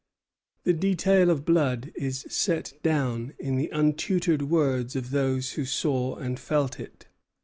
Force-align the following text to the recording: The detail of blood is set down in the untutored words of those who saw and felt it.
The 0.63 0.73
detail 0.73 1.29
of 1.29 1.45
blood 1.45 1.91
is 1.93 2.21
set 2.27 2.73
down 2.81 3.35
in 3.37 3.55
the 3.55 3.69
untutored 3.69 4.41
words 4.41 4.95
of 4.95 5.11
those 5.11 5.51
who 5.51 5.63
saw 5.63 6.15
and 6.15 6.39
felt 6.39 6.79
it. 6.79 7.05